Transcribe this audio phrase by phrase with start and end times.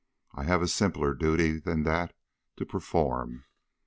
[0.33, 2.15] I have a simpler duty than that
[2.57, 3.45] to perform.